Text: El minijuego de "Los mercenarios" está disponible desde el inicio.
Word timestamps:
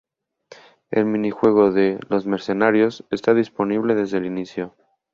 El 0.89 1.05
minijuego 1.05 1.69
de 1.69 1.99
"Los 2.09 2.25
mercenarios" 2.25 3.05
está 3.11 3.35
disponible 3.35 3.93
desde 3.93 4.17
el 4.17 4.25
inicio. 4.25 4.75